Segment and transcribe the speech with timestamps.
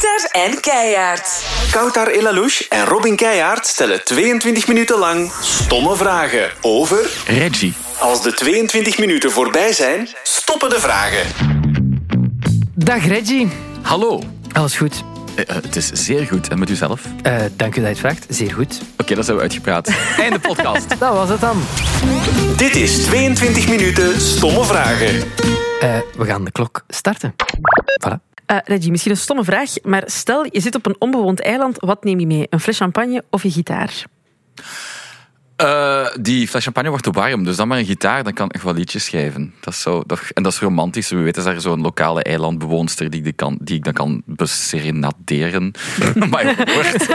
[0.00, 1.44] Kouter en Keijaard.
[1.70, 7.10] Koutar Elalouche en Robin Keijaard stellen 22 minuten lang stomme vragen over...
[7.26, 7.74] Reggie.
[7.98, 11.26] Als de 22 minuten voorbij zijn, stoppen de vragen.
[12.74, 13.48] Dag Reggie.
[13.82, 14.22] Hallo.
[14.52, 15.02] Alles goed?
[15.34, 16.48] Eh, eh, het is zeer goed.
[16.48, 17.00] En met uzelf?
[17.18, 18.26] Oké, Eh, dank u dat je het vraagt.
[18.28, 18.80] Zeer goed.
[18.96, 19.90] dat zijn we uitgepraat.
[20.18, 20.88] Einde podcast.
[20.98, 21.62] Dat was het dan.
[22.56, 25.22] Dit is 22 minuten stomme vragen.
[25.80, 27.34] Eh, we gaan de klok starten.
[28.06, 28.29] Voilà.
[28.50, 32.04] Eh, Reggie, misschien een stomme vraag, maar stel je zit op een onbewoond eiland, wat
[32.04, 32.46] neem je mee?
[32.50, 34.04] Een fles champagne of je gitaar?
[35.60, 38.52] Eh, die fles champagne wordt te warm, dus dan maar een gitaar, dan kan ik
[38.52, 39.54] echt wel liedjes schrijven.
[39.60, 41.08] Dat is zo, dat, en dat is romantisch.
[41.08, 45.72] We weten, is er zo'n lokale eilandbewoonster die, ik kan, die ik dan kan beserenaderen.
[46.30, 47.08] maar je hoort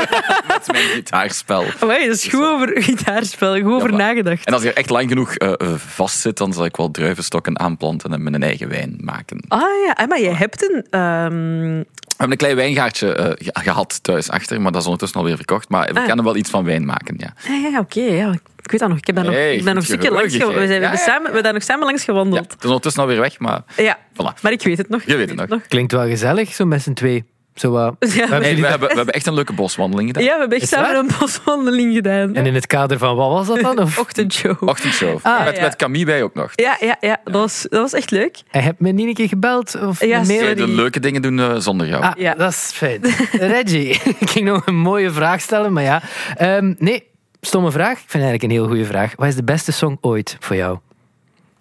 [0.48, 1.66] met mijn gitaarspel.
[1.80, 4.46] Amai, dat is goed over gitaarspel, goed over nagedacht.
[4.46, 7.60] En als je er echt lang genoeg eh, eh, vastzit, dan zal ik wel druivenstokken
[7.60, 9.46] aanplanten en mijn eigen wijn maken.
[9.48, 10.86] Ah ja, maar jij hebt een...
[10.90, 11.84] ehm,
[12.18, 15.36] We hebben een klein wijngaardje eh, ge- gehad thuis achter, maar dat is ondertussen alweer
[15.36, 15.70] verkocht.
[15.70, 16.06] Maar we Ah.
[16.06, 17.34] kunnen wel iets van wijn maken, ja.
[17.50, 18.32] ah, ja, oké, ja.
[18.62, 18.98] Ik weet dat nog.
[18.98, 20.62] Ik, heb daar nog, ik ben nog zeker langs gewandeld.
[20.62, 21.06] We, zijn, we, ja, hebben ja.
[21.06, 22.14] samen, we hebben daar nog samen langs ja.
[22.14, 22.52] gewandeld.
[22.52, 24.42] Het is ondertussen alweer weg, maar Ja, voilà.
[24.42, 25.04] maar ik weet het nog.
[25.06, 25.62] Je weet het nog.
[25.68, 27.24] Klinkt wel gezellig, zo met z'n twee.
[27.56, 27.96] Zo wat.
[28.00, 30.24] Ja, We hebben we, dat- hebben, we hebben echt een leuke boswandeling gedaan.
[30.24, 32.36] Ja, we hebben echt samen een boswandeling gedaan.
[32.36, 33.80] En in het kader van wat was dat dan?
[33.80, 34.00] Of?
[34.06, 34.64] Ochtendshow.
[34.70, 35.20] Ochtendshow.
[35.22, 35.44] Ah.
[35.46, 35.62] met, Ja.
[35.62, 36.52] met Camille bij ook nog.
[36.56, 38.38] Ja, ja, ja dat, was, dat was echt leuk.
[38.48, 41.88] Hij hebt me niet een keer gebeld of Ja, de leuke dingen doen eh, zonder
[41.88, 42.04] jou.
[42.04, 42.34] Ah, Ja.
[42.34, 43.02] dat is fijn.
[43.32, 43.90] Reggie,
[44.20, 46.02] ik ging nog een mooie vraag stellen, maar ja.
[46.38, 47.04] Ehm, nee,
[47.42, 47.92] stomme vraag.
[47.92, 49.14] Ik vind eigenlijk een heel goede vraag.
[49.16, 50.78] Wat is de beste song ooit voor jou?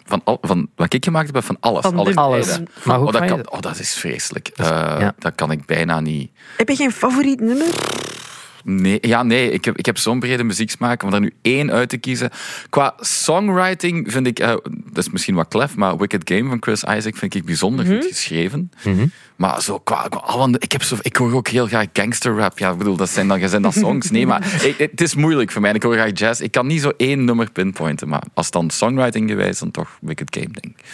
[0.05, 1.81] Van, al, van wat ik gemaakt heb, van alles.
[1.81, 2.59] Van Alles.
[2.83, 4.49] Maar hoe oh, dat kan oh, dat is vreselijk.
[4.55, 5.13] Is- Eh, ja.
[5.19, 6.31] Dat kan ik bijna niet.
[6.57, 7.67] Heb je geen favoriet nummer?
[8.67, 11.03] Nee, ja, nee, ik heb, ik heb zo'n brede muzieksmaak.
[11.03, 12.29] Om er nu één uit te kiezen.
[12.69, 16.83] Qua songwriting vind ik, eh, dat is misschien wat klef, maar Wicked Game van Chris
[16.83, 18.71] Isaac vind ik bijzonder goed geschreven.
[19.35, 20.07] Maar zo qua,
[20.59, 22.59] ik, heb zo, ik hoor ook heel graag gangster rap.
[22.59, 24.09] Ja, ik bedoel, dat zijn dan, zijn dat songs.
[24.11, 25.73] Nee, maar ik- het is moeilijk voor mij.
[25.73, 26.41] Ik hoor graag jazz.
[26.41, 30.35] Ik kan niet zo één nummer pinpointen, maar als dan songwriting gewijs, dan toch Wicked
[30.39, 30.85] Game, denk ik.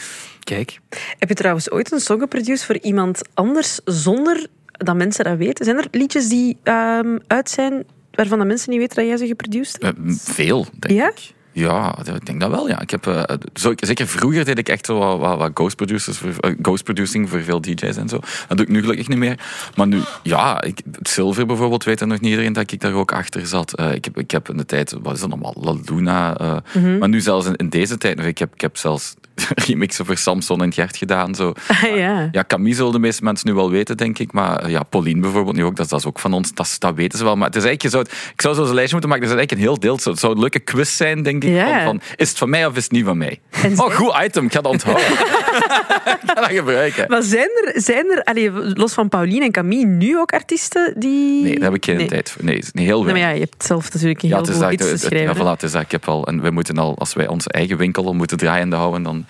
[0.44, 0.80] Kijk.
[1.20, 4.48] Heb je trouwens ooit een song geproduceerd voor iemand anders zonder
[4.86, 5.66] dat mensen dat weten?
[5.66, 9.28] Zijn er liedjes die ehm, uit zijn waarvan de mensen niet weten dat jij ze
[9.28, 9.98] geproduceerd hebt?
[9.98, 11.10] Eh, veel, denk Ja?
[11.10, 11.34] ik.
[11.54, 12.68] Ja, ik denk dat wel.
[12.68, 12.82] Ja.
[12.82, 13.24] Ik heb, eh,
[13.54, 16.84] zo, zeker vroeger deed ik echt zo wat, wat, wat ghost, producers voor, eh, ghost
[16.84, 18.20] producing voor veel DJ's en zo.
[18.48, 19.40] Dat doe ik nu gelukkig niet meer.
[19.76, 23.48] Maar nu, ja, ik, Silver bijvoorbeeld, weet nog niet iedereen dat ik daar ook achter
[23.48, 23.74] zat.
[23.76, 26.38] Eh, ik, heb, ik heb in de tijd, wat is dat allemaal, La Luna.
[26.74, 26.98] Mhm.
[26.98, 29.14] Maar nu zelfs in, in deze tijd, nog, ik heb, ik heb zelfs
[29.68, 31.36] remixen voor Samson en Gert gedaan.
[31.36, 31.54] Zo.
[31.68, 32.30] Ah, ja.
[32.32, 34.32] Ja, Camille zullen de meeste mensen nu wel weten, denk ik.
[34.32, 36.54] Maar ja, Pauline bijvoorbeeld nu ook, dat, is- dat is ook van ons.
[36.54, 37.36] Dat, dat weten ze wel.
[37.36, 39.28] Maar het is eigenlijk, je zou, ik zou zo'n lijstje moeten maken.
[39.28, 40.12] Dat is eigenlijk een heel deel.
[40.14, 41.41] Het zou een leuke quiz zijn, denk ik.
[41.50, 41.84] Ja.
[41.84, 43.40] Van, is het van mij of is het niet van mij?
[43.64, 44.46] En Oh, goed item.
[44.46, 45.06] Ik ga dat onthouden.
[45.12, 47.06] ik ga dat gebruiken.
[47.08, 51.44] Maar zijn er, zijn er allee, los van Pauline en Camille, nu ook artiesten die...
[51.44, 52.08] Nee, daar heb ik geen Nee.
[52.08, 52.44] tijd voor.
[52.46, 53.34] Nee, is niet heel Nee, maar weinig.
[53.34, 55.36] ja, je hebt zelf natuurlijk een Ja, heel veel dat, iets te schrijven.
[55.36, 55.82] ja, voilà, het is dat.
[55.82, 59.04] Ik heb al, en wij moeten al, als wij onze eigen winkel moeten draaiende houden,
[59.04, 59.26] dan...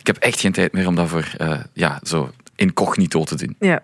[0.00, 3.56] Ik heb echt geen tijd meer om dat voor, eh, ja, zo incognito te doen.
[3.58, 3.80] Ja.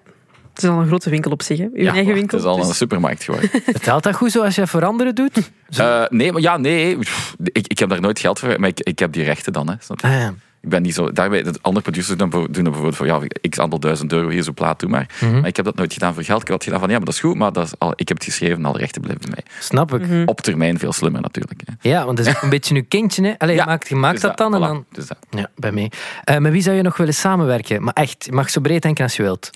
[0.61, 1.65] Het is al een grote winkel op zich, hè?
[1.65, 2.39] Uw Ja, eigen winkel.
[2.39, 3.51] Het is al dus- een supermarkt geworden.
[3.73, 5.51] Betaalt dat goed zo als je voor anderen doet?
[5.77, 6.99] Eh, nee, maar ja, nee.
[6.99, 9.69] Pff, Ik, ik heb daar nooit geld voor, maar ik, ik heb die rechten dan.
[9.69, 10.07] Hè, snap je?
[10.07, 10.35] Ah, ja.
[10.63, 11.13] Ik ben niet zo.
[11.13, 13.19] Daarbij, de andere producers doen, dan- doen dan bijvoorbeeld voor ja,
[13.49, 15.07] x aantal duizend euro hier zo plaat, doe maar.
[15.21, 15.39] Mhm.
[15.39, 16.41] Maar ik heb dat nooit gedaan voor geld.
[16.41, 18.09] Ik heb dat gedaan van ja, maar dat is goed, maar dat is al, ik
[18.09, 19.53] heb het geschreven, alle rechten blijven bij mij.
[19.63, 20.01] Snap ik.
[20.07, 20.23] Mhm.
[20.27, 21.61] Op termijn veel slimmer natuurlijk.
[21.65, 21.89] Hè.
[21.89, 23.27] Ja, want dat is ook een beetje uw kindje.
[23.27, 23.35] Hè?
[23.39, 24.85] Allee, Ja, je maakt, je maakt Dus dat dan en dan...
[24.93, 25.19] dus dat.
[25.31, 25.91] Ja, bij mij.
[26.25, 27.83] Eh, met wie zou je nog willen samenwerken?
[27.83, 29.51] Maar echt, je mag zo breed denken als je wilt.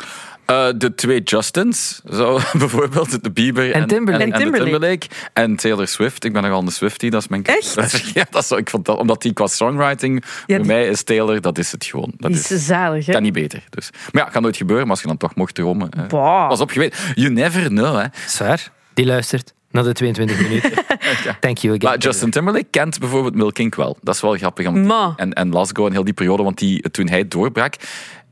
[0.46, 4.24] Eh, de twee Justins, zo, bijvoorbeeld de Bieber En Timberlake.
[4.24, 4.70] en, En de Timberlake.
[4.70, 5.06] Timberlake.
[5.32, 6.24] En Taylor Swift.
[6.24, 7.74] Ik ben nogal een Swiftie, dat is mijn Echt?
[8.14, 11.02] Ja, dat is ik vond dat, omdat die qua songwriting, Ja, voor die- mij is
[11.02, 12.12] Taylor, dat is het gewoon.
[12.16, 13.12] Dat Die is, is zalig, hè?
[13.12, 13.62] kan niet beter.
[13.70, 13.90] Dus.
[14.12, 15.90] Maar ja, gaat nooit gebeuren, maar als je dan toch mocht dromen.
[15.90, 16.48] eh, Bah.
[16.48, 17.96] Pas op, je weet, you never know.
[18.00, 18.06] Hè.
[18.26, 18.70] Zwaar.
[18.94, 20.70] Die luistert naar de 22 minuten.
[21.40, 21.78] Thank you again.
[21.90, 23.74] Maar Justin Timberlake kent bijvoorbeeld Milk Inc.
[23.74, 23.96] wel.
[24.02, 24.66] Dat is wel grappig.
[24.66, 25.12] om- Ma.
[25.16, 27.74] En, en Lasgo en heel die periode, want die, toen hij doorbrak,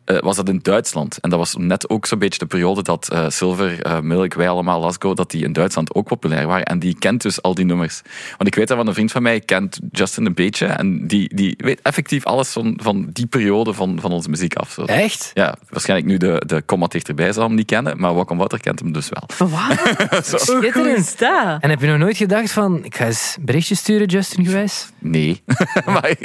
[0.05, 1.19] eh, was dat in Duitsland.
[1.21, 4.49] En dat was net ook zo'n beetje de periode dat eh, Silver, eh, Milk, wij
[4.49, 6.65] allemaal, Lasgo, dat die in Duitsland ook populair waren.
[6.65, 8.03] En die kent dus al die nummers.
[8.29, 10.67] Want ik weet dat van een vriend van mij, kent Justin een beetje.
[10.67, 14.71] En die, die weet effectief alles van, van die periode van, van onze muziek af.
[14.71, 14.85] Zo.
[14.85, 15.31] Echt?
[15.35, 18.79] Ja, waarschijnlijk nu de, de komma dichterbij zal hem niet kennen, maar Wakam Water kent
[18.79, 19.49] hem dus wel.
[19.49, 19.59] Hoe
[20.11, 20.99] goed Schitterend.
[20.99, 21.61] is dat?
[21.61, 24.89] En heb je nog nooit gedacht van, ik ga eens berichtjes sturen, Justin gewijs?
[24.99, 25.43] Nee.
[25.87, 26.17] maar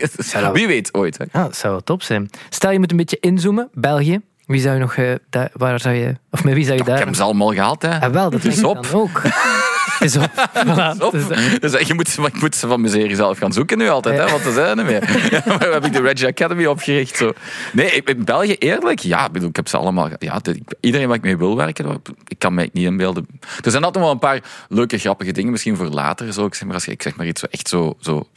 [0.54, 1.18] wie weet ooit.
[1.18, 1.26] Hè.
[1.32, 2.30] Ja, dat zou wel top zijn.
[2.50, 3.67] Stel, je moet een beetje inzoomen.
[3.74, 4.20] België.
[4.46, 4.96] Wie zou je nog...
[4.96, 6.16] eh, daar- waar zou je...
[6.32, 7.00] Of met wie zou je Ik daar...
[7.00, 8.00] heb ze allemaal gehaald, hè.
[8.02, 8.88] Ah, wel, dat ik op.
[8.94, 9.22] ook.
[10.00, 10.30] Is op.
[10.66, 10.98] Voilà.
[11.02, 11.12] Op.
[11.12, 14.20] Het is- Dus je moet, ik moet ze van serie zelf gaan zoeken nu altijd,
[14.20, 15.32] hè, want ze zijn er meer.
[15.32, 17.18] Ja, maar heb ik de Reggie Academy opgericht.
[17.18, 17.34] Zo.
[17.74, 20.10] Nee, in België eerlijk, ja, ik bedoel, ik heb ze allemaal.
[20.20, 23.28] Ja, de- iedereen waar ik mee wil werken, ik kan mij niet inbeelden.
[23.64, 24.40] Er zijn altijd wel een paar
[24.70, 26.34] leuke, grappige dingen, misschien voor later.
[26.34, 26.46] Zo.
[26.46, 28.28] Ik, zeg maar, als ik zeg maar iets zo, echt zo, zo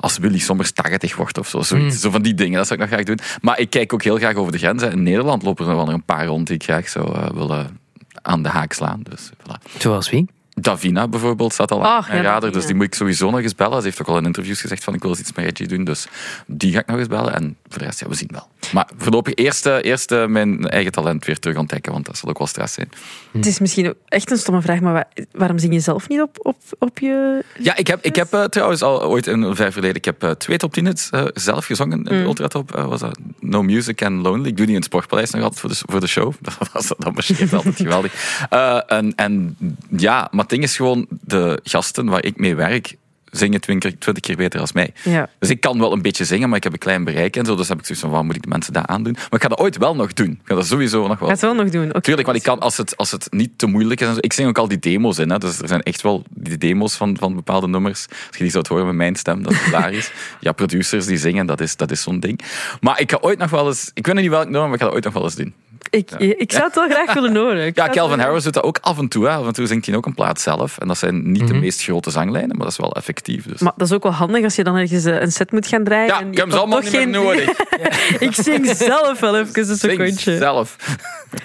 [0.00, 1.62] als Willy Sommers 80 wordt of zo.
[1.62, 3.18] Zoiets, Zo van die dingen, dat zou ik nog graag doen.
[3.40, 4.92] Maar ik kijk ook heel graag over de grenzen.
[4.92, 7.78] In Nederland lopen er wel nog een paar rond die ik graag zou eh, willen
[8.22, 9.00] aan de haak slaan.
[9.02, 9.78] Dus, voilà.
[9.78, 10.26] Zoals wie?
[10.54, 13.54] Davina bijvoorbeeld staat al aan mijn ja, radar, dus die moet ik sowieso nog eens
[13.54, 13.78] bellen.
[13.80, 15.84] Ze heeft ook al in interviews gezegd van ik wil eens iets met Reggie doen,
[15.84, 16.06] dus
[16.46, 17.34] die ga ik nog eens bellen.
[17.34, 18.48] En voor de rest, ja, we zien wel.
[18.72, 22.38] Maar voorlopig eerst, eh, eerst mijn eigen talent weer terug ontdekken, want dat zal ook
[22.38, 22.88] wel stress zijn.
[23.32, 26.20] Het is misschien ook echt een stomme vraag, maar wa- waarom zing je zelf niet
[26.20, 27.44] op, op, op je...
[27.58, 30.22] Ja, ik heb, ik heb eh, trouwens al ooit in een vijf verleden, ik heb
[30.22, 32.24] eh, twee top 10 hits eh, zelf gezongen in de Mm.
[32.24, 32.70] Ultratop.
[32.70, 34.46] was dat No Music and Lonely.
[34.48, 36.32] Ik doe die in het Sportpaleis nog altijd voor de, voor de show.
[36.40, 38.12] Dat, was, dat marcheert altijd geweldig.
[38.50, 39.56] Eh, en, en
[39.96, 42.96] ja, maar het ding is gewoon, de gasten waar ik mee werk,
[43.30, 44.90] zingen twintig, keer beter als mij.
[45.04, 45.28] Ja.
[45.38, 47.54] Dus ik kan wel een beetje zingen, maar ik heb een klein bereik en zo.
[47.56, 49.12] Dus heb ik zoiets van, waarom moet ik de mensen dat aandoen?
[49.12, 50.30] Maar ik ga dat ooit wel nog doen.
[50.30, 51.88] Ik ga dat sowieso nog wel Ga het wel nog doen?
[51.88, 52.00] Oké.
[52.00, 54.06] Tuurlijk, want ik kan, als het, als het niet te moeilijk is.
[54.06, 55.30] en zo- Ik zing ook al die demo's in.
[55.30, 58.06] Hè, dus er zijn echt wel die demo's van, van bepaalde nummers.
[58.08, 60.12] Als je die zou horen met mijn stem, dat is hilarisch.
[60.40, 62.40] ja, producers die zingen, dat is, dat is zo'n ding.
[62.80, 63.90] Maar ik ga ooit nog wel eens.
[63.94, 65.54] Ik weet nog niet welk nummer, maar ik ga dat ooit nog wel eens doen.
[65.94, 67.66] Ik, ik zou het wel graag willen horen.
[67.66, 69.24] Ik Ja, Calvin wel- Harris doet dat ook af en toe.
[69.26, 69.30] Hè.
[69.30, 70.78] Af en toe zingt hij ook een plaat zelf.
[70.78, 73.46] En dat zijn niet de meest grote zanglijnen, maar dat is wel effectief.
[73.46, 73.60] Dus.
[73.60, 75.84] Maar dat is ook wel handig als je dan ergens eh, een set moet gaan
[75.84, 76.06] draaien.
[76.06, 77.50] ja, en ik heb ze allemaal toch niet meer nodig.
[78.28, 80.36] ik zing zelf wel even een Zing secondje.
[80.36, 80.76] zelf.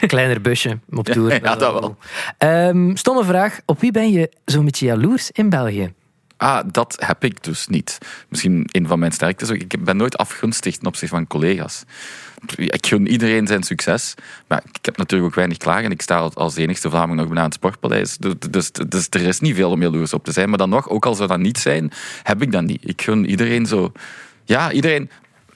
[0.07, 1.33] Kleiner busje op tour.
[1.43, 1.95] Ja, dat wel.
[2.37, 3.59] Ehm, stomme vraag.
[3.65, 5.93] Op wie ben je zo'n beetje jaloers in België?
[6.39, 7.97] Ah, dat heb ik dus niet.
[8.29, 9.49] Misschien een van mijn sterktes.
[9.49, 11.83] Ik ben nooit afgunstig ten opzichte van collega's.
[12.55, 14.13] Ik gun iedereen zijn succes.
[14.47, 15.91] Maar ik heb natuurlijk ook weinig klagen.
[15.91, 18.17] Ik sta als- als enigste Vlaming nog bijna aan het Sportpaleis.
[18.17, 20.49] Dus, dus, dus er is niet veel om jaloers op te zijn.
[20.49, 21.91] Maar dan nog, ook al zou dat niet zijn,
[22.23, 22.87] heb ik dat niet.
[22.89, 23.91] Ik gun iedereen zo...
[24.45, 25.09] Ja, iedereen...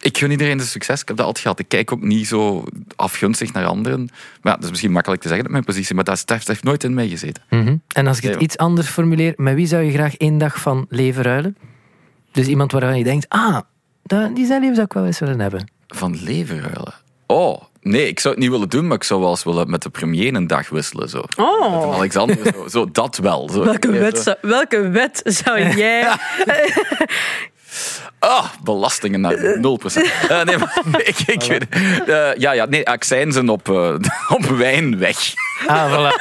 [0.03, 1.01] Ik gun iedereen de succes.
[1.01, 1.59] Ik heb dat altijd gehad.
[1.59, 2.63] Ik kijk ook niet zo
[2.95, 3.99] afgunstig naar anderen.
[4.41, 5.95] Maar ja, dat is misschien makkelijk te zeggen op mijn positie.
[5.95, 7.43] Maar dat heeft, heeft nooit in mij gezeten.
[7.49, 7.75] Mhm.
[7.87, 10.85] En als ik het iets anders formuleer, met wie zou je graag één dag van
[10.89, 11.57] leven ruilen?
[12.31, 13.59] Dus iemand waarvan je denkt, ah,
[14.03, 15.71] dat- die zijn leven zou ik wel eens willen hebben.
[15.87, 16.93] Van leven ruilen.
[17.27, 19.81] Oh, nee, ik zou het niet willen doen, maar ik zou wel eens willen met
[19.81, 21.09] de premier een dag wisselen.
[21.09, 21.17] Zo.
[21.21, 23.49] Met Oh, Alexander, zo, zo, dat wel.
[23.49, 23.63] Zo.
[23.63, 26.07] welke wet, zou, welke wet zou jij...
[28.19, 29.39] Ah, belastingen naar 0%.
[30.29, 31.69] Eh, nee, maar ik, ik weet
[32.07, 33.95] eh, Ja, ja, nee, accijnzen op, eh,
[34.37, 35.17] op wijn weg.
[35.67, 36.13] Ah, voilà.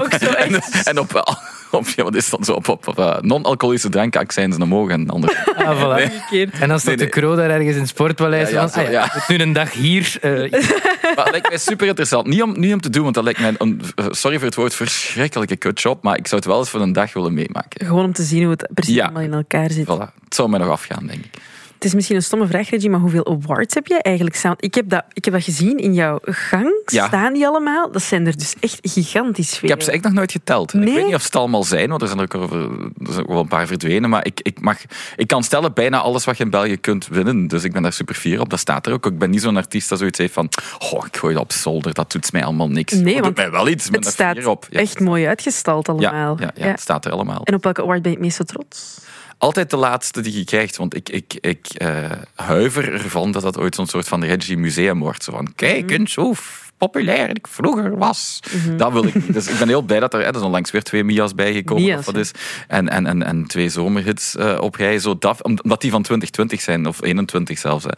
[0.00, 0.86] Ook zo En, echt...
[0.86, 1.36] en op, eh,
[1.78, 5.08] op, ja, wat is dan zo, op, op, op eh, non-alcoholische dranken accijnzen omhoog en
[5.08, 5.34] anders.
[5.56, 6.12] Ah, voilà.
[6.60, 6.96] En dan staat Nee, nee.
[6.96, 8.50] de Kro daar ergens in het sportpaleis.
[8.50, 10.16] Ja, ja, ah nu een dag hier.
[10.20, 10.30] eh,
[11.16, 12.26] Maar dat lijkt mij super interessant.
[12.26, 13.80] Niet om, niet om te doen, want dat lijkt mij een,
[14.10, 17.12] sorry voor het woord, verschrikkelijke kutjob, maar ik zou het wel eens voor een dag
[17.12, 17.86] willen meemaken.
[17.86, 19.04] Gewoon om te zien hoe het precies Ja.
[19.04, 19.84] allemaal in elkaar zit.
[19.84, 20.14] Voilà.
[20.24, 21.30] Het zou mij nog afgaan, denk ik.
[21.78, 24.54] Het is misschien een stomme vraag, Reggie, maar hoeveel awards heb jij eigenlijk staan?
[24.58, 26.72] Ik heb dat, ik heb dat gezien in jouw gang.
[26.86, 27.06] Ja.
[27.06, 27.92] Staan die allemaal?
[27.92, 29.62] Dat zijn er dus echt gigantisch veel.
[29.62, 30.74] Ik heb ze echt nog nooit geteld.
[30.74, 33.12] Ik weet niet of ze het allemaal zijn, want er zijn er ook, over- er
[33.12, 34.10] zijn ook wel een paar verdwenen.
[34.10, 34.78] Maar ik, ik, mag,
[35.16, 37.46] ik kan stellen bijna alles wat je in België kunt winnen.
[37.46, 38.50] Dus ik ben daar super fier op.
[38.50, 39.06] Dat staat er ook.
[39.06, 40.48] Ik ben niet zo'n artiest dat zoiets heeft van...
[40.78, 42.92] Oh, ik gooi dat op zolder, dat doet mij allemaal niks.
[42.92, 43.88] Nee, dat doet mij wel iets.
[43.90, 44.36] Het staat.
[44.36, 46.36] Ja, echt mooi uitgestald ja, allemaal.
[46.40, 47.40] ja, ja, het staat er allemaal.
[47.44, 49.06] En op welke award ben je het meest trots?
[49.38, 53.58] Altijd de laatste die je krijgt, want ik, ik, ik eh, huiver ervan dat dat
[53.58, 55.24] ooit zo'n soort van Reggie Museum wordt.
[55.24, 56.36] Zo van, kijk eens hoe
[56.78, 58.40] populair ik vroeger was.
[58.76, 59.32] Dat wil ik niet.
[59.32, 61.82] Dus ik ben heel blij dat er, hè, er onlangs weer twee Mia's bijgekomen.
[61.82, 62.30] Mia's, of wat is.
[62.68, 64.98] En, en, en, en twee zomerhits eh, op rij.
[64.98, 67.84] Zo dat, omdat die van 2020 zijn, of 21 zelfs.
[67.84, 67.90] Hè.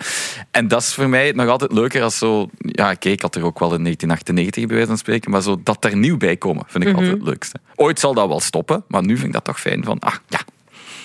[0.51, 2.49] En dat is voor mij nog altijd leuker als zo...
[2.59, 5.61] Ja, kijk, ik had er ook wel in 1998 bij wijze van spreken, maar zo
[5.63, 7.61] dat er nieuw bij komen, vind ik altijd het leukste.
[7.75, 9.99] Ooit zal dat wel stoppen, maar nu vind ik dat toch fijn van...
[9.99, 10.41] Ah, ja,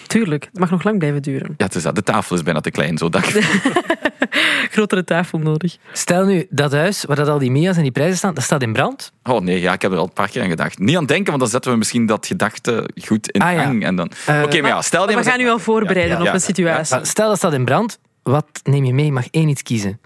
[0.08, 1.54] Tuurlijk, het mag nog lang blijven duren.
[1.58, 1.96] ja, het is dat.
[1.96, 2.98] De tafel is bijna te klein.
[2.98, 3.24] Zo dat
[4.72, 5.78] Grotere tafel nodig.
[5.94, 8.62] Stel nu, dat huis waar dat al die Mia's en die prijzen staan, dat staat
[8.62, 9.12] in brand.
[9.24, 10.80] Oh nee, ja, ik heb er al een paar keer aan gedacht.
[10.80, 13.64] Niet aan denken, want dan zetten we misschien dat gedachte goed in Ah, ja.
[13.64, 13.84] gang.
[13.86, 14.12] En dan...
[14.26, 16.26] Eh, Oké, maar ja, stel die Maar we gaan nu al voorbereiden Ja, ja, op
[16.28, 16.34] ja.
[16.34, 16.96] een situatie.
[16.96, 19.06] Maar Stel dat staat in brand, wat neem je mee?
[19.06, 20.00] Je mag één iets kiezen.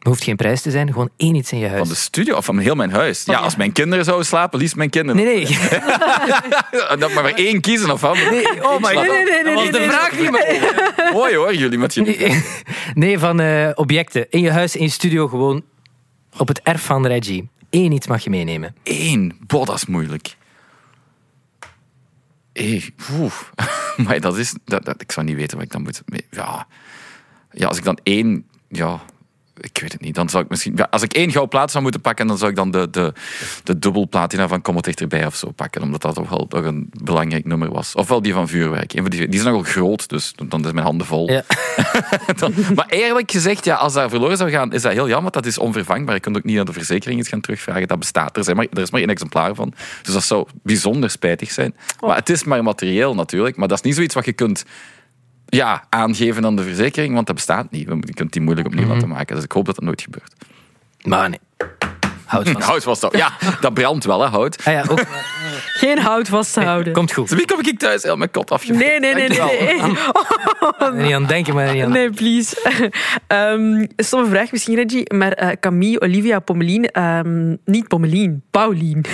[0.00, 1.78] Het hoeft geen prijs te zijn, gewoon één iets in je huis.
[1.78, 3.24] Van de studio of van heel mijn huis.
[3.24, 5.24] Ja, als mijn kinderen zouden slapen, liefst mijn kinderen.
[5.24, 5.58] Nee, nee.
[6.98, 8.16] Dat maar maar één kiezen of van.
[8.30, 9.06] nee oh my god.
[9.06, 10.90] nee, nee, nee, dat was de vraag niet meer.
[11.12, 12.42] Mooi hoor, jullie met je.
[12.94, 14.26] Nee, van eh, objecten.
[14.30, 15.64] In je huis, in je studio, gewoon
[16.36, 17.48] op het erf van Reggie.
[17.70, 18.74] Eén iets mag je meenemen.
[18.84, 19.38] Eén.
[19.46, 20.36] Boah, dat is moeilijk.
[22.52, 22.90] Hey.
[23.96, 24.54] Maar dat is...
[24.64, 26.02] Dat, dat, ik zou niet weten wat ik dan moet...
[26.30, 26.66] Ja.
[27.50, 28.46] ja, als ik dan één...
[28.68, 29.00] Ja,
[29.60, 30.14] ik weet het niet.
[30.14, 32.50] Dan zou ik misschien, ja, als ik één gouden plaat zou moeten pakken, dan zou
[32.50, 33.12] ik dan de, de,
[33.64, 35.82] de dubbelplatina van Kom het dichterbij of zo pakken.
[35.82, 37.94] Omdat dat toch wel toch een belangrijk nummer was.
[37.94, 38.90] Ofwel die van Vuurwerk.
[38.90, 41.30] Die, die is nogal groot, dus dan is mijn handen vol.
[41.30, 41.42] Ja.
[42.36, 45.32] Dan- maar eerlijk gezegd, ja, als dat verloren zou gaan, is dat heel jammer.
[45.32, 46.14] Dat is onvervangbaar.
[46.14, 47.88] Je kunt ook niet aan de verzekering eens gaan terugvragen.
[47.88, 48.36] Dat bestaat.
[48.36, 49.72] Er, zijn maar, er is maar één exemplaar van.
[50.02, 51.74] Dus dat zou bijzonder spijtig zijn.
[52.00, 53.56] Maar het is maar materieel natuurlijk.
[53.56, 54.64] Maar dat is niet zoiets wat je kunt
[55.50, 57.88] ja, aangeven aan de verzekering, want dat bestaat niet.
[57.88, 59.34] Je kunt die moeilijk opnieuw laten maken.
[59.34, 60.34] Dus ik hoop dat dat nooit gebeurt.
[61.02, 61.38] Maar nee.
[62.30, 62.66] Houd vast.
[62.66, 63.16] Hout was dat.
[63.16, 64.64] Ja, dat brandt wel, hè, hout.
[64.64, 65.04] Ah ja, ook.
[65.80, 66.92] Geen hout vast te houden.
[66.92, 67.30] Komt goed.
[67.30, 68.02] Wie kom ik thuis?
[68.02, 68.72] Heel mijn kot afje.
[68.72, 69.38] Nee, nee, nee, nee.
[69.38, 69.82] nee.
[71.04, 72.56] Niet aan denken, maar niet aan Nee, please.
[73.26, 75.14] Ehm stomme vraag misschien, Reggie.
[75.14, 76.90] Maar eh, Camille, Olivia, Pommelien...
[76.90, 79.04] ehm, niet Pommelien, Paulien.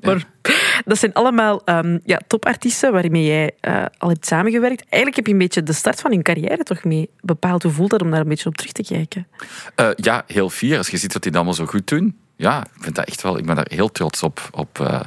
[0.00, 0.24] Maar
[0.84, 4.80] dat zijn allemaal ehm, ja, topartiesten waarmee jij eh, al hebt samengewerkt.
[4.80, 7.62] Eigenlijk heb je een beetje de start van hun carrière toch mee bepaald.
[7.62, 9.26] Hoe voelt dat om daar een beetje op terug te kijken?
[9.74, 10.78] Eh, ja, heel fier.
[10.78, 12.18] Als je ziet wat die allemaal zo goed doen.
[12.36, 13.38] Ja, ik vind dat echt wel...
[13.38, 14.48] Ik ben daar heel trots op.
[14.50, 15.00] op eh,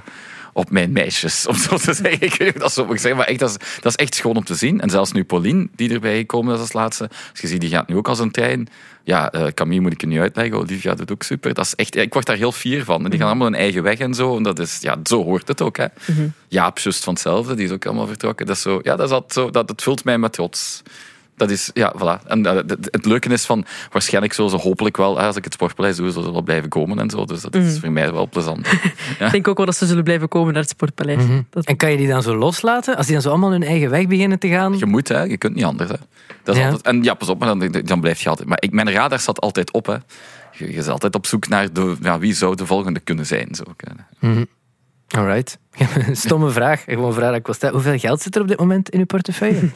[0.54, 2.22] op mijn meisjes, om zo te zeggen.
[2.22, 4.16] Ik weet niet of dat zo moet zeggen, maar echt, dat, is, dat is echt
[4.16, 4.82] schoon om te zien.
[4.82, 7.10] En zelfs nu Pauline, die erbij gekomen is als laatste.
[7.32, 8.68] Als je ziet, die gaat nu ook als een trein.
[9.04, 10.58] Ja, eh, Camille moet ik je niet uitleggen.
[10.58, 11.54] Olivia doet ook super.
[11.54, 13.04] Dat is echt, ik word daar heel fier van.
[13.04, 14.38] En die gaan allemaal hun eigen weg en zo.
[14.38, 15.78] En dat is, ja, zo hoort het ook.
[15.78, 15.86] Hè.
[16.48, 18.46] Jaap, just van hetzelfde, die is ook allemaal vertrokken.
[18.46, 20.82] Dat, is zo, ja, dat, is altijd zo, dat, dat vult mij met trots.
[21.42, 22.28] Dat is, ja, voilà.
[22.28, 25.54] En eh, het, het leuke is van, waarschijnlijk zullen ze hopelijk wel, als ik het
[25.54, 27.26] sportpaleis doe, zullen ze wel blijven komen en zo.
[27.26, 28.68] Dus dat is voor mij wel plezant.
[29.20, 31.24] Ik denk ook wel dat ze zullen blijven komen naar het Sportpaleis.
[31.50, 32.96] Dat- En kan je die dan zo loslaten?
[32.98, 34.78] Als die dan zo allemaal hun eigen weg beginnen te gaan?
[34.78, 35.24] Je moet, hè.
[35.24, 35.96] Je kunt niet anders, hè.
[36.44, 36.68] Dat is Ja.
[36.68, 38.48] altijd, en ja, pas op, maar dan, dan blijf je altijd...
[38.48, 39.94] Maar ik, mijn radar staat altijd op, hè.
[40.52, 43.56] Je, je is altijd op zoek naar de, ja, wie zou de volgende kunnen zijn.
[43.56, 43.64] Zo.
[45.12, 45.58] Alright.
[46.12, 46.84] Stomme vraag.
[46.84, 47.76] Gewoon een vraag dat ik wil stellen.
[47.76, 49.70] Hoeveel geld zit er op dit moment in uw portefeuille?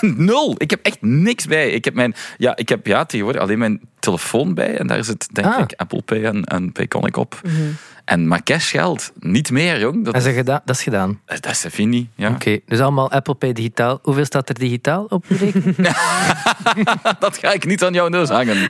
[0.00, 0.54] Nul.
[0.58, 1.70] Ik heb echt niks bij.
[1.70, 4.78] Ik heb, mijn, ja, ik heb ja, tegenwoordig alleen mijn telefoon bij.
[4.78, 5.58] En daar zit, denk Ah.
[5.60, 7.40] ik, Apple Pay en, en Payconic op.
[8.04, 10.04] En maar cashgeld, niet meer, jong.
[10.04, 11.20] Dat, Dat is, geda- dat is gedaan.
[11.26, 12.08] dat is fini.
[12.14, 12.30] Ja.
[12.30, 13.98] Oké, dus allemaal Apple Pay digitaal.
[14.02, 15.76] Hoeveel staat er digitaal op rekening?
[17.18, 18.68] Dat ga ik niet aan jouw neus hangen.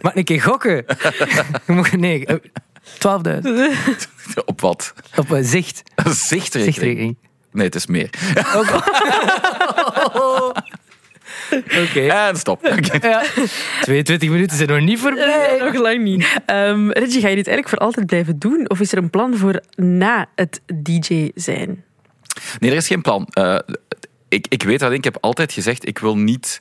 [0.00, 0.84] Mag een keer gokken?
[1.96, 2.36] Nee, eh,
[2.94, 3.48] 12.000.
[4.44, 4.94] Op wat?
[5.16, 5.82] Op eh, zicht.
[6.04, 6.74] Zichtrekening.
[6.74, 7.16] Zichtrekening.
[7.52, 8.10] Nee, het is meer.
[11.84, 12.00] Oké.
[12.00, 12.66] En stop.
[13.00, 13.22] Ja.
[13.80, 15.48] 22 minuten zijn nog niet voorbij.
[15.50, 16.26] Nee, nog lang niet.
[16.46, 18.70] Ehm, Reggie, ga je dit eigenlijk voor altijd blijven doen?
[18.70, 21.84] Of is er een plan voor na het DJ zijn?
[22.58, 23.26] Nee, er is geen plan.
[23.30, 23.58] Eh,
[24.28, 26.58] ik, ik weet dat ik heb altijd gezegd, ik wil niet...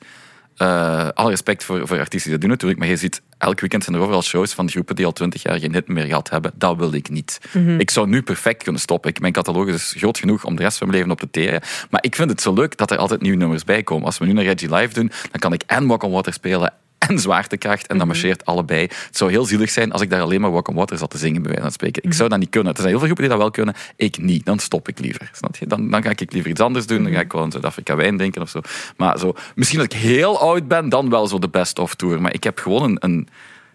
[0.57, 3.83] eh alle respect voor, voor artiesten die dat doen natuurlijk, maar je ziet, elk weekend
[3.83, 6.51] zijn er overal shows van groepen die al twintig jaar geen hit meer gehad hebben.
[6.55, 7.39] Dat wil ik niet.
[7.77, 9.09] Ik zou nu perfect kunnen stoppen.
[9.09, 11.61] Ik, mijn catalogus is groot genoeg om de rest van mijn leven op te teren.
[11.89, 14.05] Maar ik vind het zo leuk dat er altijd nieuwe nummers bij komen.
[14.05, 16.73] Als we nu naar Reggie Live doen, dan kan ik en Walk on Water spelen
[16.97, 17.87] en zwaartekracht.
[17.87, 18.81] En dat marcheert allebei.
[18.81, 21.17] Het zou heel zielig zijn als ik daar alleen maar Walk on Water zat te
[21.17, 22.03] zingen, bij wijze van spreken.
[22.03, 22.73] Ik zou dat niet kunnen.
[22.73, 23.75] Er zijn heel veel groepen die dat wel kunnen.
[23.95, 24.45] Ik niet.
[24.45, 25.29] Dan stop ik liever.
[25.33, 25.67] Snap je?
[25.67, 27.03] Dan, dan ga ik liever iets anders doen.
[27.03, 28.61] Dan ga ik wel in Zuid-Afrika wijn drinken of zo.
[28.97, 32.21] Maar zo, misschien dat ik heel oud ben, dan wel zo de best-of tour.
[32.21, 32.97] Maar ik heb gewoon een...
[32.99, 33.27] een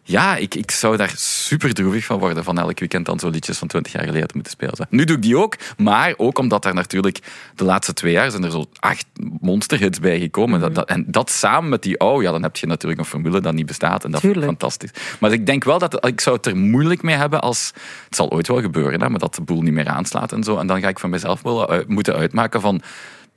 [0.05, 3.59] ja, ik, ik zou daar super droevig van worden van elk weekend dan zo liedjes
[3.59, 4.87] van 20 jaar geleden te moeten spelen.
[4.91, 7.19] Nu doe ik die ook, maar ook omdat er natuurlijk
[7.55, 9.07] de laatste twee jaar zijn er zo acht
[9.41, 10.61] monsterhits bij gekomen.
[10.61, 13.41] Dat, dat, en dat samen met die, oh ja, dan heb je natuurlijk een formule
[13.41, 14.91] dat niet bestaat en dat vind ik fantastisch.
[15.21, 17.73] Maar ik denk wel dat ik zou het er moeilijk mee hebben als,
[18.05, 20.57] het zal ooit wel gebeuren, hè, maar dat de boel niet meer aanslaat en zo.
[20.57, 22.83] En dan ga ik van mezelf wel uit- moeten uitmaken van,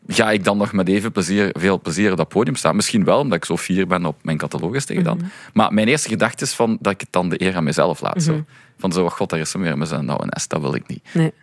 [0.08, 2.76] ga ik dan nog met even plezier, veel plezier op dat podium staan?
[2.76, 5.22] Misschien wel, omdat ik zo fier ben op mijn catalogus tegen dan.
[5.54, 8.24] Maar mijn eerste gedachte is van, dat ik het dan de eer aan mezelf laat.
[8.24, 8.44] Zo.
[8.78, 11.04] Van zo, god, daar is ze weer zijn nou een S, dat wil ik niet.
[11.14, 11.34] Nee.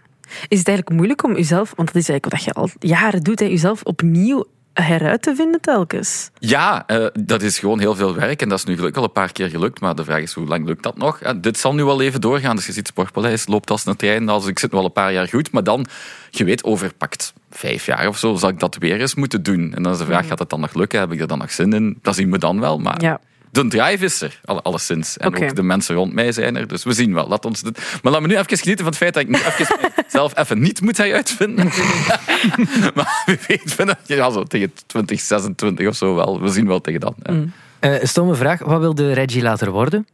[0.49, 3.41] Is het eigenlijk moeilijk om jezelf, want dat is eigenlijk wat je al jaren doet,
[3.41, 6.31] hè, jezelf opnieuw heruit te vinden telkens?
[6.39, 9.13] Ja, eh, dat is gewoon heel veel werk en dat is nu gelukkig al een
[9.13, 11.19] paar keer gelukt, maar de vraag is hoe lang lukt dat nog?
[11.37, 14.49] Dit zal nu wel even doorgaan, dus je ziet Sportpaleis loopt als een trein, also,
[14.49, 15.87] ik zit nu al een paar jaar goed, maar dan,
[16.31, 19.75] je weet, over pakt vijf jaar of zo, zal ik dat weer eens moeten doen.
[19.75, 21.01] En dan is de vraag, gaat het dan nog lukken?
[21.01, 21.99] Heb ik er dan nog zin in?
[22.03, 23.03] Dat zien we dan wel, maar...
[23.03, 23.21] Ja.
[23.53, 25.17] De drive is er, alle- alleszins.
[25.17, 26.67] En ook de mensen rond mij zijn er.
[26.69, 27.29] Dus we zien wel.
[27.29, 27.79] Laat ons dit...
[28.03, 29.67] Maar laat me nu even genieten van het feit dat ik nu even
[30.09, 31.65] zelf even niet moet heruitvinden.
[32.95, 36.41] maar wie weet, vind ik- ja, zo tegen 2026 of zo wel.
[36.41, 37.15] We zien wel tegen dan.
[37.23, 37.45] ja.
[37.81, 38.59] Eh, een stomme vraag.
[38.61, 40.07] Wat wilde Reggie later worden?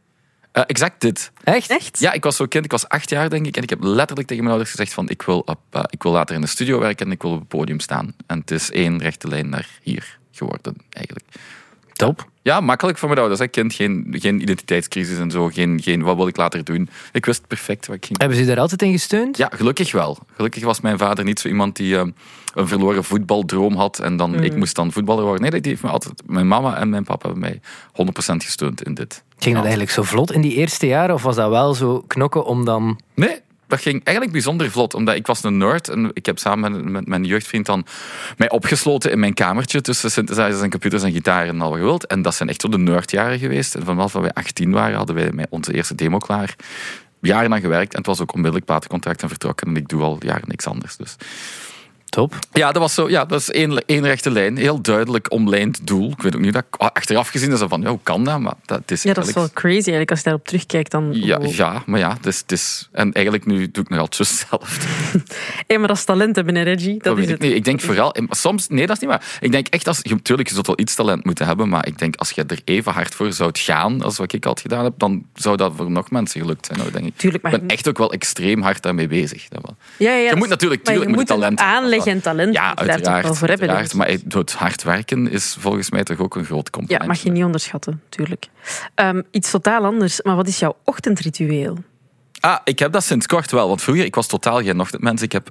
[0.51, 1.31] Eh, exact dit.
[1.43, 1.69] Echt?
[1.69, 1.99] Echt?
[1.99, 3.57] Ja, ik was zo kind, ik was acht jaar denk ik.
[3.57, 6.11] En ik heb letterlijk tegen mijn ouders gezegd van ik wil, op, eh, ik wil
[6.11, 8.13] later in de studio werken en ik wil op het podium staan.
[8.27, 11.25] En het is één rechte lijn naar hier geworden, eigenlijk.
[11.93, 12.28] Top.
[12.41, 13.39] Ja, makkelijk voor mijn ouders.
[13.39, 13.47] Hè.
[13.47, 15.47] Kind, geen, geen identiteitscrisis en zo.
[15.47, 16.89] Geen, geen wat wil ik later doen.
[17.11, 19.37] Ik wist perfect wat ik ging Hebben ze je daar altijd in gesteund?
[19.37, 20.17] Ja, gelukkig wel.
[20.35, 22.07] Gelukkig was mijn vader niet zo iemand die eh,
[22.53, 25.41] een verloren voetbaldroom had en dan ik moest dan voetballer worden.
[25.41, 27.61] Nee, die heeft me altijd, mijn mama en mijn papa hebben mij
[28.33, 29.23] 100% gesteund in dit.
[29.37, 31.15] Ging dat eigenlijk zo vlot in die eerste jaren?
[31.15, 32.99] Of was dat wel zo knokken om dan...
[33.13, 36.91] Nee, dat ging eigenlijk bijzonder vlot, omdat ik was een nerd en ik heb samen
[36.91, 37.85] met, mijn jeugdvriend dan
[38.37, 42.07] mij opgesloten in mijn kamertje tussen synthesizers en computers en gitaar en al wat wilt.
[42.07, 43.75] En dat zijn echt zo de nerdjaren geweest.
[43.75, 46.55] En vanaf dat wij 18 waren, hadden wij onze eerste demo klaar.
[47.21, 49.67] Jaren aan gewerkt en het was ook onmiddellijk platencontract en vertrokken.
[49.67, 50.95] En ik doe al jaren niks anders.
[50.95, 51.15] Dus.
[52.09, 52.33] Top.
[52.51, 53.09] Ja, dat was zo.
[53.09, 54.57] Ja, dat is één, één rechte lijn.
[54.57, 56.11] Heel duidelijk omlijnd doel.
[56.11, 58.39] Ik weet ook niet dat ik achteraf gezien is dat van, ja, hoe kan dat?
[58.39, 60.09] Maar dat is Ja, dat is wel crazy eigenlijk.
[60.09, 61.09] Als je daarop terugkijkt, dan...
[61.13, 62.89] Ja, ja, maar ja, het is, het is...
[62.91, 64.87] En eigenlijk nu doe ik nog altijd hetzelfde.
[65.67, 66.93] Hey, maar dat is talent hebben, hè, Reggie.
[66.93, 67.41] Dat, Dat is weet ik het.
[67.47, 67.57] niet.
[67.57, 68.15] Ik denk vooral...
[68.29, 68.67] Soms...
[68.67, 69.37] Nee, dat is niet waar.
[69.39, 71.97] Ik denk echt, als, je, tuurlijk, je zult wel iets talent moeten hebben, maar ik
[71.99, 74.93] denk, als je er even hard voor zou gaan, als wat ik altijd gedaan heb,
[74.97, 77.17] dan zou dat voor nog mensen gelukt zijn, hoor, denk ik.
[77.17, 79.47] Tuurlijk, maar ik ben echt ook wel extreem hard daarmee bezig.
[79.47, 79.75] Dat wel.
[79.97, 81.57] Ja, ja, Je dat moet is- natuurlijk, maar je tuurlijk, moet moet je een
[82.03, 83.23] talent aanleg en talent Ja, je daar toch uiteraard.
[83.23, 83.69] wel voor hebben.
[83.69, 84.19] uiteraard.
[84.21, 84.31] ik.
[84.31, 87.01] Maar het hard werken is volgens mij toch ook een groot component.
[87.01, 88.47] Ja, mag je niet onderschatten, tuurlijk.
[88.95, 91.77] Ehm, iets totaal anders, maar wat is jouw ochtendritueel?
[92.39, 93.67] Ah, ik heb dat sinds kort wel.
[93.67, 95.21] Want vroeger, ik was totaal geen ochtendmens.
[95.21, 95.49] Ik heb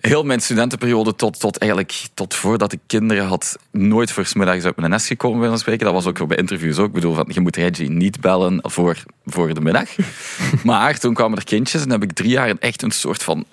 [0.00, 4.64] heel mijn studentenperiode tot, tot eigenlijk tot voordat ik kinderen had, nooit voor 's middags
[4.64, 5.84] uit mijn nest gekomen, van spreken.
[5.84, 6.86] Dat was ook bij interviews ook.
[6.86, 8.96] Ik bedoel, van, je moet Reggie niet bellen voor,
[9.26, 9.88] voor de middag.
[10.64, 13.44] maar toen kwamen er kindjes en heb ik drie jaar echt een soort van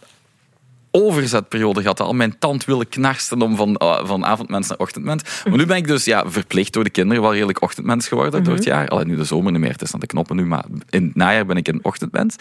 [1.04, 2.00] overzetperiode gehad.
[2.00, 5.24] Al mijn tand willen knarsten om van, eh, van avondmens naar ochtendmens.
[5.50, 8.54] Maar nu ben ik dus ja, verplicht door de kinderen wel redelijk ochtendmens geworden door
[8.54, 8.88] het jaar.
[8.88, 11.16] Alleen nu de zomer niet meer, het is aan de knoppen nu, maar in het
[11.16, 12.36] najaar ben ik een ochtendmens.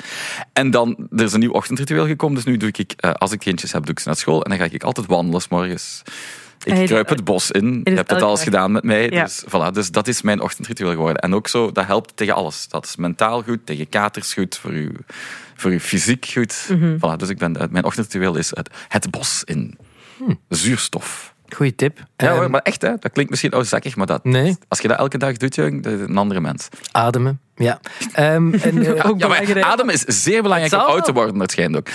[0.52, 3.38] En dan, er is een nieuw ochtendritueel gekomen, dus nu doe ik, eh, als ik
[3.38, 6.02] kindjes heb, doe ik ze naar school en dan ga ik altijd wandelen 's morgens.
[6.66, 7.80] Ik kruip het bos in.
[7.84, 9.10] Je hebt het elke al eens gedaan met mij.
[9.10, 9.24] Ja.
[9.24, 11.22] Dus, voilà, dus dat is mijn ochtendritueel geworden.
[11.22, 12.68] En ook zo, dat helpt tegen alles.
[12.68, 14.90] Dat is mentaal goed, tegen katers goed, voor uw,
[15.54, 16.66] voor uw fysiek goed.
[16.70, 16.96] Mhm.
[16.96, 19.78] Voilà, dus ik ben, mijn ochtendritueel is het, het bos in.
[20.48, 21.34] Zuurstof.
[21.48, 21.98] Goeie tip.
[21.98, 24.56] Ja Ehm, hoor, maar echt hè, dat klinkt misschien oudzakkig, maar dat, Nee.
[24.68, 26.68] als je dat elke dag doet, jong, dat is een andere mens.
[26.92, 27.40] Ademen.
[27.56, 27.80] Ja.
[28.12, 29.64] Ehm, en, eh, Ook Ja, maar belangrijk.
[29.66, 31.88] adem is zeer belangrijk om oud te worden, dat schijnt ook.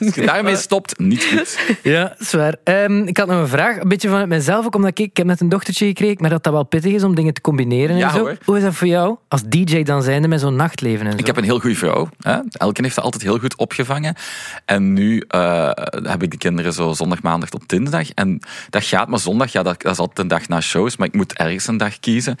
[0.00, 1.58] Als je daarmee stopt, niet goed.
[1.82, 2.56] Ja, zwaar.
[2.64, 5.26] Ehm, ik had nog een vraag, een beetje vanuit mezelf, ook omdat ik, ik heb
[5.26, 8.06] net een dochtertje gekregen, maar dat dat wel pittig is om dingen te combineren Ja,
[8.08, 8.18] en zo.
[8.18, 8.36] hoor.
[8.44, 11.18] Hoe is dat voor jou, als DJ dan zijnde, met zo'n nachtleven en zo?
[11.18, 12.08] Ik heb een heel goede vrouw.
[12.20, 12.38] Hè?
[12.50, 14.14] Elke heeft dat altijd heel goed opgevangen.
[14.64, 15.70] En nu eh,
[16.02, 18.10] heb ik de kinderen zo zondag, maandag tot dinsdag.
[18.10, 20.96] En dat gaat, maar zondag, ja, dat, dat is altijd een dag na shows.
[20.96, 22.36] Maar ik moet ergens een dag kiezen.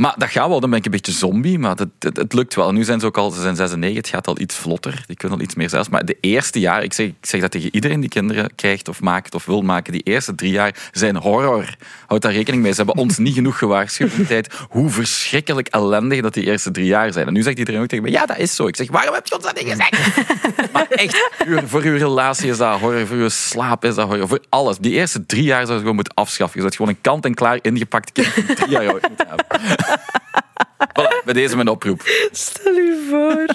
[0.00, 1.58] Maar dat gaat wel, dan ben ik een beetje zombie.
[1.58, 2.72] Maar het, het, het lukt wel.
[2.72, 5.02] Nu zijn ze ook al, ze zijn 6 en 9, het gaat al iets vlotter.
[5.06, 5.88] Die kunnen al iets meer zelfs.
[5.88, 9.00] Maar de eerste jaar, ik zeg, ik zeg dat tegen iedereen die kinderen krijgt of
[9.00, 11.74] maakt of wil maken, die eerste drie jaar zijn horror.
[12.06, 12.72] Houd daar rekening mee.
[12.72, 16.70] Ze hebben ons niet genoeg gewaarschuwd in de tijd hoe verschrikkelijk ellendig dat die eerste
[16.70, 17.26] drie jaar zijn.
[17.26, 18.66] En nu zegt iedereen ook tegen mij, ja, dat is zo.
[18.66, 20.16] Ik zeg, waarom heb je ons dat niet gezegd?
[20.72, 21.28] maar echt,
[21.66, 24.78] voor- uw relatie is dat horror, voor uw slaap is dat horror, voor alles.
[24.78, 26.56] Die eerste drie jaar zou je gewoon moeten afschaffen.
[26.62, 29.89] Je zou gewoon een kant-en-klaar ingepakt kind drie jaar moeten hebben.
[30.98, 32.02] Voilà, bij deze mijn oproep.
[32.32, 33.46] Stel u voor.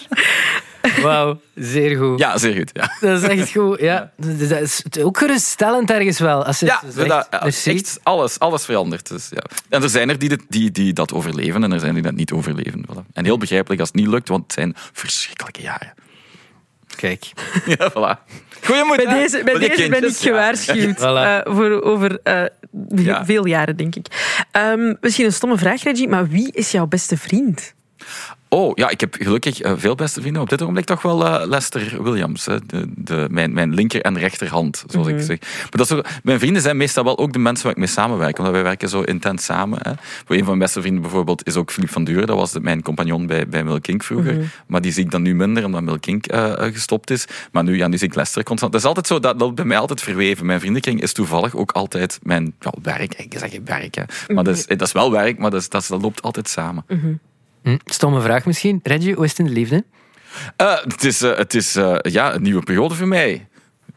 [1.02, 2.20] Wauw, zeer goed.
[2.20, 2.70] Ja, zeer goed.
[2.74, 3.80] Ja, Dat is echt goed.
[3.80, 4.12] Ja.
[4.18, 6.46] Dus Dat is ook geruststellend ergens wel.
[6.46, 7.10] Als je ja zegt.
[7.10, 7.72] dat, ja, Merci.
[7.74, 9.10] echt alles, alles verandert.
[9.10, 9.44] Dus, ja.
[9.70, 12.14] En er zijn er die, dit, die, die dat overleven en er zijn die dat
[12.14, 12.86] niet overleven.
[12.92, 13.12] Voilà.
[13.14, 15.94] En heel begrijpelijk als het niet lukt, want het zijn verschrikkelijke jaren.
[16.96, 17.32] Kijk.
[17.78, 18.24] Ja, voilà.
[18.66, 20.28] Goeie moed, Bij deze, bij deze ben ik ja.
[20.30, 21.02] gewaarschuwd.
[21.02, 22.44] Eh, voor over eh,
[22.96, 23.26] Ja.
[23.26, 24.06] veel jaren, denk ik.
[24.52, 27.74] Ehm, misschien een stomme vraag, Reggie, maar wie is jouw beste vriend?
[28.56, 30.42] Oh, ja, ik heb gelukkig eh, veel beste vrienden.
[30.42, 32.46] Op dit ogenblik toch wel eh, Lester Williams.
[32.46, 32.66] Hè.
[32.66, 35.18] De, de, mijn, mijn linker- en rechterhand, zoals Mhm.
[35.18, 35.40] ik zeg.
[35.42, 38.38] Maar dat mijn vrienden zijn meestal wel ook de mensen waar ik mee samenwerk.
[38.38, 39.80] Omdat wij werken zo intens samen.
[39.82, 39.92] Hè.
[39.98, 42.28] Voor een van mijn beste vrienden bijvoorbeeld is ook Philippe van Duren.
[42.28, 43.64] Dat was de- mijn compagnon bij, bij
[43.98, 44.34] vroeger.
[44.34, 44.44] Mhm.
[44.68, 46.26] Maar die zie ik dan nu minder, omdat Milk Inc.
[46.26, 47.26] eh, gestopt is.
[47.52, 48.72] Maar nu, ja, nu zie ik Lester constant.
[48.72, 50.46] Dat is altijd zo, dat, dat bij mij altijd verweven.
[50.46, 53.14] Mijn vriendenkring is toevallig ook altijd mijn ja, werk.
[53.14, 54.04] Ik zeg geen werk, hè.
[54.34, 56.50] Maar dat is, dat is wel werk, maar dat, is, dat, is- dat loopt altijd
[56.50, 56.86] samen.
[57.66, 58.80] Hm, stomme vraag misschien.
[58.84, 59.84] Reggie, hoe is het in de liefde?
[60.56, 63.48] Eh, het is, eh, het is eh, ja, een nieuwe periode voor mij.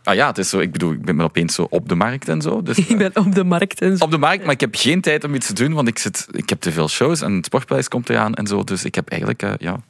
[0.08, 2.42] Ah ja, het is zo, ik bedoel, ik ben opeens zo op de markt en
[2.42, 2.62] zo.
[2.62, 4.04] Dus, Ik ben op de markt en zo.
[4.04, 6.26] op de markt, maar ik heb geen tijd om iets te doen, want ik, zit,
[6.30, 8.64] ik heb te veel shows en het sportprijs komt eraan en zo.
[8.64, 9.80] Dus ik heb eigenlijk, eh, ja...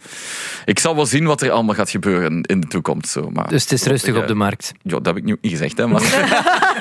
[0.65, 3.11] Ik zal wel zien wat er allemaal gaat gebeuren in de toekomst.
[3.11, 3.31] Zo.
[3.31, 4.73] Maar, Dus het is rustig op de markt.
[4.83, 5.87] Ja, dat heb ik nu niet gezegd, hè.
[5.87, 6.03] Maar,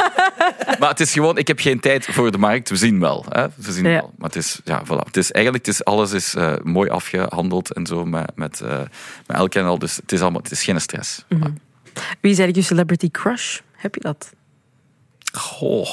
[0.79, 2.69] maar het is gewoon, ik heb geen tijd voor de markt.
[2.69, 3.47] We zien wel, hè.
[3.55, 3.89] We zien Ja.
[3.99, 4.13] wel.
[4.17, 5.05] Maar het is, ja, voilà.
[5.05, 8.77] Het is eigenlijk, het is, alles is eh, mooi afgehandeld en zo met, met, eh,
[9.27, 9.79] met elk en al.
[9.79, 11.23] Dus het is, allemaal, het is geen stress.
[11.23, 11.53] Voilà.
[12.21, 13.59] Wie is eigenlijk je celebrity crush?
[13.71, 14.31] Heb je dat?
[15.33, 15.89] Goh.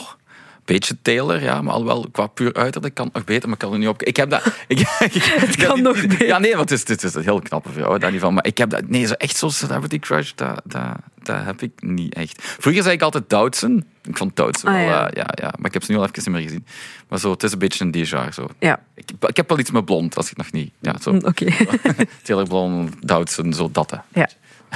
[0.64, 3.58] Beetje Taylor, ja, maar al wel qua puur uiterlijk kan het nog beter, maar ik
[3.64, 4.02] kan er niet op.
[4.02, 4.42] Ik heb dat.
[4.68, 4.78] Ik,
[5.24, 6.26] het kan nog beter.
[6.26, 8.34] Ja, nee, want het is, het is een heel knappe vrouw, daar niet van.
[8.34, 8.88] Maar ik heb dat.
[8.88, 12.42] Nee, zo echt zo'n celebrity crush, dat, dat, dat heb ik niet echt.
[12.42, 13.86] Vroeger zei ik altijd Doutzen.
[14.02, 15.10] Ik vond Doutzen Ah, wel, ja.
[15.10, 15.52] eh, ja, ja.
[15.58, 16.66] Maar ik heb ze nu al even niet meer gezien.
[17.08, 18.28] Maar zo, het is een beetje een déjà.
[18.34, 18.46] Zo.
[18.58, 20.70] Ja, Ik, ik heb wel iets met blond, als ik nog niet.
[20.80, 21.12] Ja, zo.
[21.12, 21.46] mm, oké.
[22.22, 23.90] Taylor blond, Doutzen, zo dat.
[23.90, 23.96] hè.
[24.20, 24.28] ja.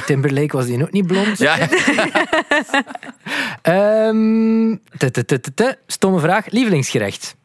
[0.06, 1.38] Timberlake was die ook niet blond.
[1.38, 1.58] Ja.
[3.62, 5.78] Ehm, te, te, te, te, te.
[5.86, 6.50] Stomme vraag.
[6.50, 7.36] Lievelingsgerecht.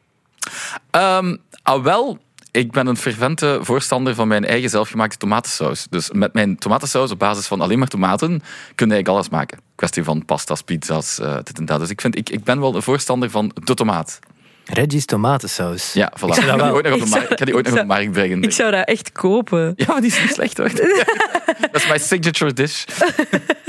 [0.90, 2.18] Ah, wel,
[2.54, 5.86] ik ben een fervente voorstander van mijn eigen zelfgemaakte tomatensaus.
[5.90, 8.42] Dus met mijn tomatensaus op basis van alleen maar tomaten
[8.74, 9.58] kun je alles maken.
[9.74, 11.80] Kwestie van pasta's, pizza's, eh, dit en dat.
[11.80, 14.18] Dus ik, vind, ik, ik ben wel een voorstander van de tomaat.
[14.64, 15.92] Reggie's tomatensaus.
[15.92, 16.26] Ja, voilà.
[16.26, 17.54] Ik zou dat Ik ga die ooit nog op de Ik markt- ik ga die
[17.54, 18.42] ooit nog op de markt brengen.
[18.42, 19.72] Ik zou dat echt kopen.
[19.76, 20.68] Ja, maar die is niet slecht hoor.
[21.60, 22.84] dat is mijn signature dish.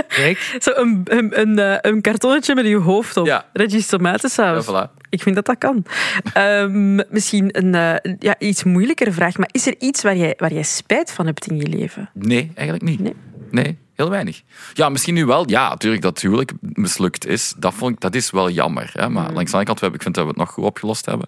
[0.08, 0.56] Kijk.
[0.60, 3.26] Zo een, een, een, eh, een kartonnetje met uw hoofd op.
[3.26, 3.46] Ja.
[3.54, 4.66] Reggie's Ja, tomatensaus.
[4.66, 5.04] voilà.
[5.10, 5.86] Ik vind dat dat kan.
[6.34, 10.54] Ehm, misschien een eh, ja, iets moeilijkere vraag, maar is er iets waar jij, waar
[10.54, 12.10] jij spijt van hebt in je leven?
[12.14, 13.00] Nee, eigenlijk niet.
[13.00, 13.16] Nee?
[13.52, 14.42] Nee, heel weinig.
[14.74, 15.50] Ja, misschien nu wel.
[15.50, 17.54] Ja, natuurlijk dat het huwelijk mislukt is.
[17.58, 18.90] Dat, vond ik, dat is wel jammer.
[18.94, 19.10] Hè?
[19.10, 21.28] Maar langs de andere kant, ik vind dat we het nog goed opgelost hebben.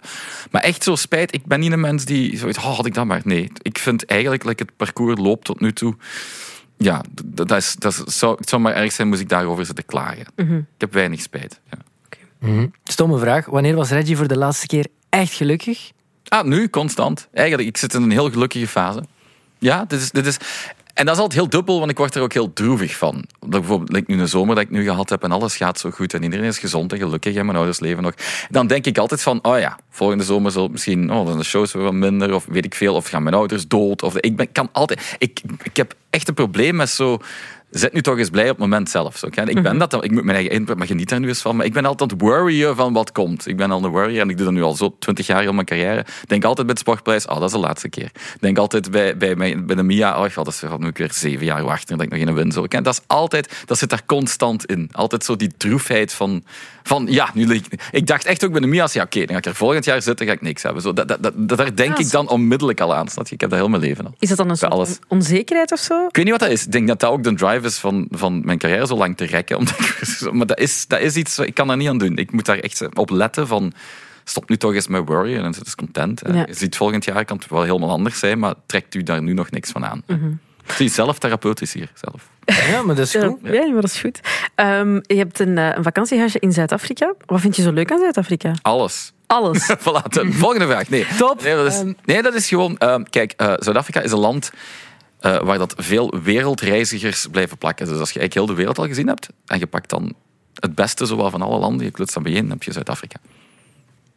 [0.52, 1.34] Maar echt zo spijt.
[1.34, 3.22] Ik ben niet een mens die zoiets, oh, had ik dat maar.
[3.24, 5.96] Nee, ik vind eigenlijk, like, het parcours loopt tot nu toe.
[6.78, 9.86] Ja, dat is, dat is, zou, het zou maar erg zijn moest ik daarover zitten
[9.86, 10.26] klagen.
[10.36, 11.60] Ik heb weinig spijt.
[11.72, 11.78] Ja.
[12.40, 12.68] Mhm.
[12.84, 13.46] Stomme vraag.
[13.46, 15.92] Wanneer was Reggie voor de laatste keer echt gelukkig?
[16.28, 17.28] Ah, nu, constant.
[17.34, 19.04] Eigenlijk, ik zit in een heel gelukkige fase.
[19.60, 20.38] Ja, dit is, dit is...
[20.98, 23.26] En dat is altijd heel dubbel, want ik word er ook heel droevig van.
[23.48, 26.14] Bijvoorbeeld, like nu een zomer dat ik nu gehad heb en alles gaat zo goed
[26.14, 28.14] en iedereen is gezond en gelukkig en mijn ouders leven nog.
[28.50, 31.74] Dan denk ik altijd van, oh ja, volgende zomer zal misschien, oh, dan de shows
[31.74, 34.04] weer wat minder of weet ik veel, of gaan mijn ouders dood.
[34.04, 35.16] Of, ik ben, kan altijd...
[35.18, 37.20] Ik, ik heb echt een probleem met zo...
[37.78, 39.18] Zet nu toch eens blij op het moment zelf.
[39.18, 39.26] Zo.
[39.46, 41.56] Ik ben dat, dan- ik moet mijn eigen input, maar geniet daar nu eens van.
[41.56, 43.48] Maar ik ben altijd aan het worryen van wat komt.
[43.48, 45.54] Ik ben al een worrier en ik doe dat nu al zo twintig jaar in
[45.54, 46.06] mijn carrière.
[46.28, 48.12] Denk altijd bij de sportprijs, oh, dat is de laatste keer.
[48.40, 51.46] Denk altijd bij, bij, mijn, bij de MIA, oh, dat is gaat nu weer zeven
[51.46, 52.52] jaar wachten dat ik nog geen win.
[52.52, 52.63] Zo.
[52.63, 54.90] Ik- Dat is altijd, dat zit daar constant in.
[54.92, 56.44] Altijd zo die droefheid van,
[56.84, 57.82] van ja, nu lig ik.
[57.92, 60.02] Ik dacht echt ook bij de MIA's, ja, oké, dan ga ik er volgend jaar
[60.02, 60.82] zitten, ga ik niks hebben.
[60.82, 63.08] Zo, dat, dat, dat, daar denk Ja, ik dan onmiddellijk al aan.
[63.08, 63.34] snap je?
[63.34, 64.16] Ik heb dat heel mijn leven al.
[64.20, 66.06] Is dat dan een soort onzekerheid of zo?
[66.08, 66.66] Ik weet niet wat dat is.
[66.66, 69.26] Ik denk dat dat ook de drive is van, van mijn carrière zo lang te
[69.26, 69.58] rekken.
[69.60, 72.18] Omdat ik, maar dat is, dat is iets, ik kan daar niet aan doen.
[72.18, 73.74] Ik moet daar echt op letten van...
[74.24, 76.22] Stop nu toch eens met worry en het is content.
[76.34, 76.44] Ja.
[76.48, 79.34] Je ziet volgend jaar kan het wel helemaal anders zijn, maar trekt u daar nu
[79.34, 80.04] nog niks van aan.
[80.66, 81.92] Zie zelf therapeutisch hier.
[81.94, 82.30] Zelf.
[82.70, 83.38] Ja, maar dat is goed.
[83.44, 84.20] ja, maar dat is goed.
[84.56, 87.14] Ehm, je hebt een, eh, een vakantiehuisje in Zuid-Afrika.
[87.26, 88.52] Wat vind je zo leuk aan Zuid-Afrika?
[88.62, 89.14] Alles.
[89.28, 89.72] Alles.
[89.84, 90.90] voilà, volgende vraag.
[90.90, 91.44] Nee, Top.
[91.44, 91.94] Nee, dat is, Ehm.
[92.06, 92.78] nee, dat is gewoon...
[92.78, 94.52] ehm, kijk, eh, Zuid-Afrika is een land
[95.20, 97.86] eh, waar dat veel wereldreizigers blijven plakken.
[97.88, 100.14] Dus als je eigenlijk heel de wereld al gezien hebt en je pakt dan
[100.54, 103.20] het beste zowel van alle landen, je klutst dan bijeen, dan heb je Zuid-Afrika.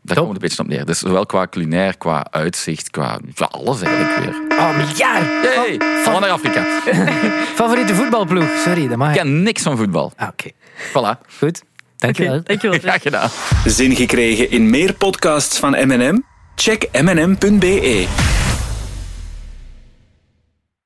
[0.02, 0.84] Daar komt het een beetje op neer.
[0.84, 4.58] Dus zowel qua culinair, qua uitzicht, qua alles eigenlijk weer.
[4.58, 5.26] Oh, miljard.
[5.54, 6.64] Yay, vallen naar Afrika.
[7.62, 8.48] Favoriete voetbalploeg?
[8.64, 9.20] Sorry, dat mag Ik ik.
[9.20, 10.12] ken niks van voetbal.
[10.16, 10.50] Ah, Oké,
[10.88, 11.28] Voilà.
[11.38, 11.62] goed.
[11.96, 12.34] Dankjewel.
[12.34, 12.78] Oké, dankjewel.
[12.88, 13.28] Graag gedaan.
[13.64, 16.20] Zin gekregen in meer podcasts van M&M?
[16.54, 18.29] Check mnm.be.